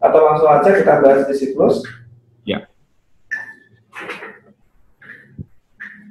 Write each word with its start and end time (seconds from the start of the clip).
Atau 0.00 0.20
langsung 0.24 0.48
aja 0.48 0.70
kita 0.72 1.04
bahas 1.04 1.28
di 1.28 1.34
siklus? 1.36 1.84
Ya. 2.48 2.64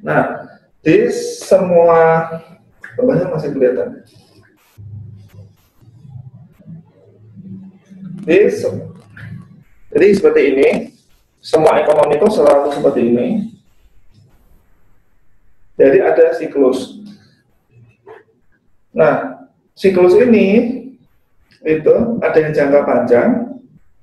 Nah, 0.06 0.46
di 0.86 1.10
semua 1.42 2.30
gambarnya 2.96 3.34
masih 3.34 3.50
kelihatan. 3.52 4.06
Di 8.24 8.38
jadi 9.90 10.06
seperti 10.14 10.42
ini, 10.54 10.68
semua 11.42 11.82
ekonomi 11.82 12.14
itu 12.22 12.30
selalu 12.30 12.78
seperti 12.78 13.02
ini. 13.10 13.28
Jadi 15.80 15.98
ada 15.98 16.26
siklus. 16.38 17.02
Nah, 18.94 19.48
siklus 19.74 20.14
ini 20.20 20.78
itu 21.66 21.96
ada 22.22 22.38
yang 22.38 22.52
jangka 22.54 22.80
panjang, 22.86 23.30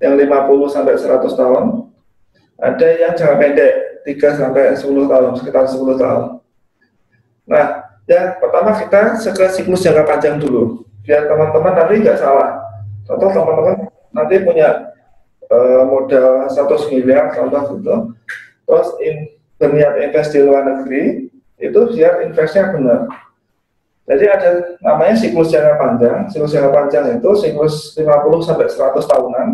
yang 0.01 0.15
50 0.17 0.75
sampai 0.75 0.95
100 0.97 1.25
tahun, 1.33 1.64
ada 2.57 2.87
yang 2.96 3.13
jangka 3.17 3.37
pendek, 3.41 3.73
3 4.04 4.41
sampai 4.41 4.63
10 4.77 5.09
tahun, 5.09 5.31
sekitar 5.41 5.64
10 5.68 5.96
tahun. 5.96 6.25
Nah, 7.46 7.67
yang 8.07 8.27
pertama 8.39 8.71
kita 8.77 9.17
ke 9.21 9.46
siklus 9.53 9.85
jangka 9.85 10.04
panjang 10.04 10.37
dulu, 10.37 10.85
biar 11.04 11.29
teman-teman 11.29 11.73
nanti 11.73 11.95
nggak 12.04 12.21
salah. 12.21 12.61
Contoh 13.09 13.29
teman-teman 13.32 13.89
nanti 14.13 14.35
punya 14.45 14.93
uh, 15.49 15.82
modal 15.89 16.49
100 16.49 16.93
miliar, 16.93 17.32
contoh 17.32 17.63
gitu, 17.76 17.95
terus 18.68 18.89
in, 19.01 19.32
berniat 19.57 19.96
invest 20.04 20.37
di 20.37 20.40
luar 20.45 20.65
negeri, 20.65 21.32
itu 21.57 21.81
biar 21.96 22.21
investnya 22.29 22.68
benar. 22.73 23.09
Jadi 24.07 24.25
ada 24.31 24.51
namanya 24.85 25.18
siklus 25.18 25.51
jangka 25.51 25.75
panjang. 25.82 26.18
Siklus 26.31 26.54
jangka 26.54 26.71
panjang 26.71 27.18
itu 27.18 27.31
siklus 27.43 27.90
50 27.99 28.46
sampai 28.46 28.71
100 28.71 29.03
tahunan 29.03 29.49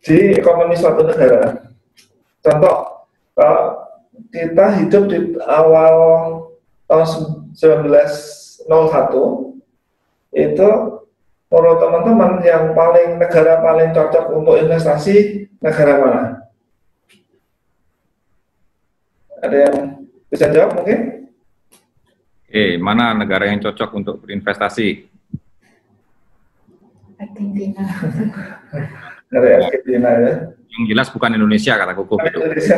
di 0.00 0.36
ekonomi 0.36 0.74
suatu 0.76 1.04
negara. 1.04 1.60
Contoh, 2.40 3.04
kalau 3.36 3.84
kita 4.32 4.66
hidup 4.80 5.04
di 5.12 5.36
awal 5.44 5.94
tahun 6.88 7.06
1901 7.54 8.66
itu 10.30 10.68
menurut 11.50 11.78
teman-teman 11.82 12.32
yang 12.46 12.72
paling 12.72 13.18
negara 13.18 13.58
paling 13.60 13.90
cocok 13.90 14.24
untuk 14.34 14.56
investasi 14.56 15.46
negara 15.60 15.94
mana? 16.00 16.24
Ada 19.40 19.56
yang 19.68 19.76
bisa 20.28 20.46
jawab 20.52 20.80
mungkin? 20.80 21.28
Oke, 22.50 22.76
mana 22.82 23.14
negara 23.14 23.46
yang 23.46 23.62
cocok 23.62 23.90
untuk 23.94 24.14
berinvestasi? 24.26 25.06
Argentina. 27.40 27.82
Negara 29.32 29.64
Argentina 29.64 30.08
ya. 30.20 30.32
Yang 30.76 30.84
jelas 30.92 31.08
bukan 31.08 31.32
Indonesia 31.40 31.72
kata 31.80 31.96
Koko 31.96 32.20
gitu. 32.20 32.38
Indonesia. 32.44 32.76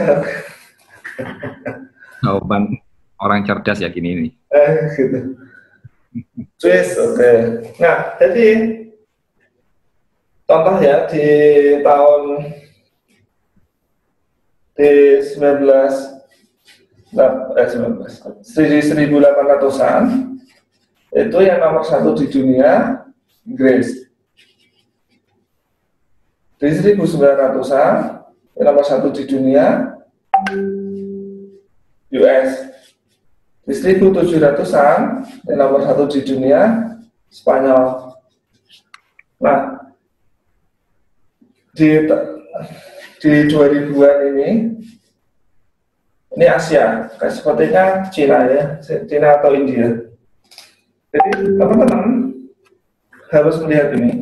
Jawaban 2.23 2.63
orang 3.19 3.43
cerdas 3.43 3.83
ya 3.83 3.91
gini 3.91 4.09
ini. 4.15 4.31
Eh, 4.55 4.75
gitu. 4.95 5.19
Swiss, 6.61 6.95
oke. 6.95 7.19
Okay. 7.19 7.37
Nah, 7.83 8.15
jadi 8.21 8.47
contoh 10.47 10.77
ya 10.79 11.11
di 11.11 11.27
tahun 11.83 12.23
di 14.77 14.91
19 15.19 17.17
nah, 17.17 17.33
eh, 17.59 17.69
19 17.69 18.07
1800-an 18.45 20.05
itu 21.13 21.39
yang 21.45 21.61
nomor 21.61 21.85
satu 21.85 22.17
di 22.17 22.25
dunia 22.29 23.05
Inggris 23.45 24.12
di 26.63 26.71
1900-an 26.71 28.23
yang 28.55 28.67
nomor 28.71 28.87
satu 28.87 29.11
di 29.11 29.27
dunia 29.27 29.99
US 32.15 32.51
di 33.67 33.75
1700-an 33.75 35.27
yang 35.51 35.59
nomor 35.59 35.83
satu 35.83 36.07
di 36.07 36.23
dunia 36.23 36.95
Spanyol 37.27 38.15
nah 39.43 39.91
di 41.75 42.07
di 43.19 43.33
2000-an 43.51 44.19
ini 44.31 44.51
ini 46.33 46.49
Asia, 46.49 47.13
kayak 47.21 47.35
sepertinya 47.37 47.85
Cina 48.09 48.49
ya, 48.49 48.81
Cina 48.81 49.37
atau 49.37 49.53
India. 49.53 50.01
Jadi 51.13 51.61
teman-teman 51.61 52.33
harus 53.29 53.61
melihat 53.61 53.93
ini. 54.01 54.22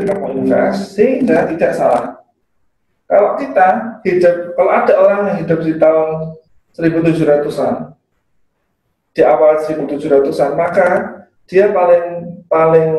Kita 0.00 0.16
mau 0.16 0.32
invest 0.32 0.96
sehingga 0.96 1.44
tidak 1.52 1.72
salah. 1.76 2.24
Kalau 3.10 3.36
kita 3.36 4.00
hidup, 4.06 4.54
kalau 4.54 4.70
ada 4.70 4.92
orang 4.96 5.20
yang 5.28 5.38
hidup 5.44 5.60
di 5.66 5.74
tahun 5.76 6.38
1700-an, 6.72 7.74
di 9.12 9.22
awal 9.26 9.60
1700-an, 9.66 10.50
maka 10.54 10.88
dia 11.50 11.74
paling 11.74 12.38
paling 12.46 12.92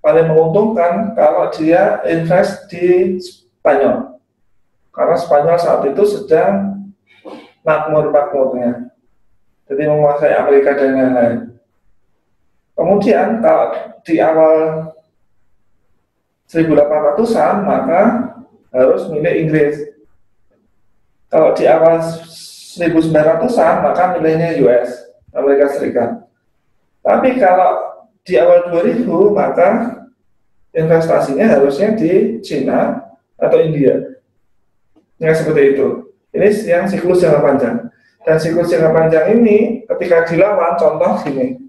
paling 0.00 0.26
menguntungkan 0.28 1.12
kalau 1.12 1.52
dia 1.52 2.00
invest 2.08 2.66
di 2.72 3.16
Spanyol. 3.20 4.16
Karena 4.90 5.16
Spanyol 5.16 5.58
saat 5.60 5.84
itu 5.86 6.02
sedang 6.08 6.84
makmur-makmurnya. 7.64 8.92
Jadi 9.64 9.82
menguasai 9.88 10.36
Amerika 10.36 10.76
dan 10.76 10.92
lain-lain. 10.92 11.38
Kemudian 12.76 13.40
kalau 13.40 13.72
di 14.04 14.20
awal 14.20 14.56
1800-an 16.48 17.54
maka 17.64 18.00
harus 18.74 19.06
milik 19.10 19.34
Inggris. 19.46 19.76
Kalau 21.30 21.50
di 21.56 21.64
awal 21.66 21.98
1900-an 22.02 23.74
maka 23.82 24.02
miliknya 24.18 24.58
US, 24.62 25.14
Amerika 25.34 25.66
Serikat. 25.72 26.10
Tapi 27.04 27.36
kalau 27.36 28.04
di 28.24 28.34
awal 28.40 28.72
2000 28.72 29.06
maka 29.34 29.68
investasinya 30.74 31.46
harusnya 31.46 31.94
di 31.94 32.42
Cina 32.42 33.02
atau 33.38 33.58
India. 33.62 34.18
Ya 35.22 35.32
seperti 35.32 35.78
itu. 35.78 36.10
Ini 36.34 36.50
yang 36.66 36.84
siklus 36.90 37.22
jangka 37.22 37.40
panjang. 37.40 37.76
Dan 38.26 38.36
siklus 38.42 38.72
jangka 38.72 38.90
panjang 38.90 39.38
ini 39.38 39.86
ketika 39.86 40.26
dilawan, 40.26 40.74
contoh 40.74 41.22
gini. 41.22 41.63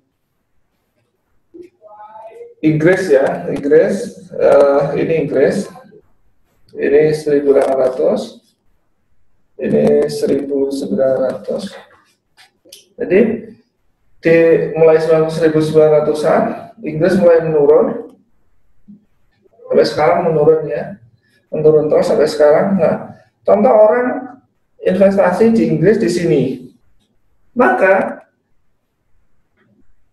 Inggris 2.66 3.14
ya, 3.14 3.46
Inggris, 3.54 4.26
uh, 4.34 4.98
ini 4.98 5.26
Inggris, 5.26 5.70
ini 6.74 7.14
1800, 7.14 8.42
ini 9.62 10.10
1900. 10.10 11.86
Jadi 12.96 13.20
di 14.26 14.38
mulai 14.74 14.98
1900-an 14.98 16.44
Inggris 16.82 17.16
mulai 17.22 17.46
menurun. 17.46 18.18
Sampai 19.66 19.86
sekarang 19.86 20.20
menurun 20.32 20.66
ya. 20.66 20.98
Menurun 21.52 21.88
terus 21.92 22.08
sampai 22.10 22.28
sekarang. 22.28 22.80
Nah 22.80 23.16
contoh 23.46 23.72
orang 23.72 24.42
investasi 24.82 25.54
di 25.54 25.70
Inggris 25.70 26.02
di 26.02 26.10
sini. 26.10 26.44
Maka 27.56 28.15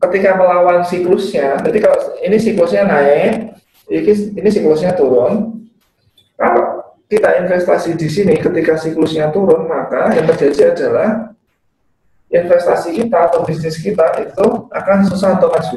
ketika 0.02 0.34
melawan 0.34 0.82
siklusnya, 0.82 1.62
jadi 1.62 1.78
kalau 1.78 1.98
ini 2.18 2.36
siklusnya 2.36 2.82
naik, 2.84 3.54
ini 3.88 4.48
siklusnya 4.50 4.98
turun. 4.98 5.62
Kalau 6.34 6.82
kita 7.06 7.38
investasi 7.44 7.94
di 7.94 8.08
sini 8.10 8.40
ketika 8.40 8.74
siklusnya 8.74 9.30
turun, 9.30 9.70
maka 9.70 10.10
yang 10.16 10.26
terjadi 10.26 10.74
adalah 10.74 11.30
investasi 12.32 12.96
kita 12.98 13.28
atau 13.30 13.44
bisnis 13.44 13.78
kita 13.78 14.16
itu 14.24 14.46
akan 14.72 14.98
susah 15.06 15.38
untuk 15.38 15.52
maju, 15.52 15.76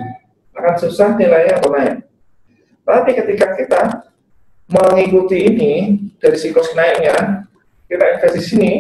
akan 0.56 0.74
susah 0.80 1.14
nilainya 1.20 1.60
untuk 1.62 1.72
naik. 1.76 1.96
Tapi 2.86 3.12
ketika 3.14 3.48
kita 3.60 3.82
mengikuti 4.72 5.38
ini 5.54 5.74
dari 6.18 6.38
siklus 6.40 6.74
naiknya, 6.74 7.46
kita 7.86 8.04
investasi 8.18 8.34
di 8.34 8.42
sini, 8.42 8.72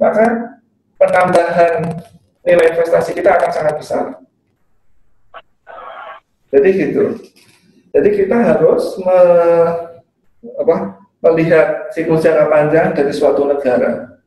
maka 0.00 0.56
penambahan 0.96 2.00
nilai 2.46 2.72
investasi 2.72 3.12
kita 3.12 3.36
akan 3.36 3.50
sangat 3.52 3.74
besar. 3.76 4.04
Jadi 6.48 6.68
gitu. 6.76 7.04
Jadi 7.92 8.08
kita 8.14 8.36
harus 8.36 8.96
me, 9.00 9.20
apa, 10.60 10.76
melihat 11.24 11.90
siklus 11.92 12.24
jangka 12.24 12.48
panjang 12.48 12.88
dari 12.94 13.12
suatu 13.12 13.48
negara. 13.48 14.20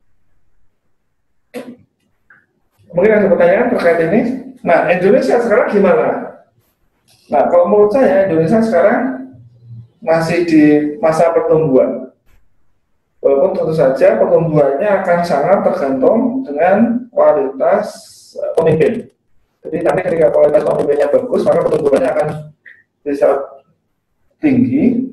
Mungkin 2.92 3.12
ada 3.12 3.28
pertanyaan 3.32 3.72
terkait 3.72 4.00
ini. 4.12 4.22
Nah, 4.62 4.92
Indonesia 4.92 5.40
sekarang 5.40 5.72
gimana? 5.72 6.08
Nah, 7.32 7.48
kalau 7.48 7.72
menurut 7.72 7.96
saya 7.96 8.28
Indonesia 8.28 8.60
sekarang 8.60 9.32
masih 10.04 10.44
di 10.44 10.64
masa 11.00 11.32
pertumbuhan. 11.32 12.12
Walaupun 13.22 13.54
tentu 13.54 13.74
saja 13.78 14.18
pertumbuhannya 14.18 14.90
akan 15.02 15.20
sangat 15.22 15.62
tergantung 15.62 16.42
dengan 16.42 17.06
kualitas 17.14 17.88
eh, 18.34 18.52
pemimpin. 18.58 18.94
Jadi 19.62 19.78
nanti 19.86 20.02
ketika 20.02 20.34
kualitas 20.34 20.66
pemimpinnya 20.66 21.08
bagus, 21.14 21.42
maka 21.46 21.60
pertumbuhannya 21.66 22.10
akan 22.10 22.28
bisa 23.06 23.28
tinggi. 24.42 25.08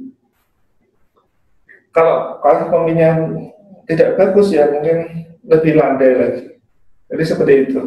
kalau 1.89 2.39
kalau 2.39 2.71
ekonominya 2.71 3.11
tidak 3.91 4.15
bagus 4.15 4.55
ya 4.55 4.71
mungkin 4.71 5.27
lebih 5.43 5.73
landai 5.75 6.12
lagi. 6.15 6.45
Jadi 7.11 7.23
seperti 7.27 7.55
itu. 7.67 7.81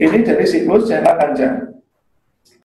Ini 0.00 0.24
dari 0.24 0.46
siklus 0.48 0.88
jangka 0.88 1.12
panjang. 1.20 1.75